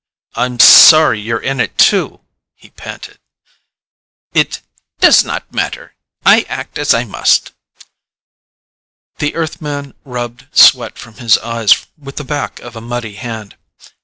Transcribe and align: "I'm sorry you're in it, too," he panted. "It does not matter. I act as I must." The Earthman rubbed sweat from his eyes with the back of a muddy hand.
"I'm 0.33 0.57
sorry 0.59 1.19
you're 1.19 1.37
in 1.39 1.59
it, 1.59 1.77
too," 1.77 2.21
he 2.55 2.71
panted. 2.71 3.19
"It 4.33 4.61
does 4.99 5.23
not 5.23 5.53
matter. 5.53 5.93
I 6.25 6.41
act 6.49 6.79
as 6.79 6.91
I 6.95 7.03
must." 7.03 7.51
The 9.19 9.35
Earthman 9.35 9.93
rubbed 10.03 10.47
sweat 10.57 10.97
from 10.97 11.17
his 11.17 11.37
eyes 11.37 11.85
with 11.99 12.15
the 12.15 12.23
back 12.23 12.59
of 12.61 12.75
a 12.75 12.81
muddy 12.81 13.13
hand. 13.13 13.57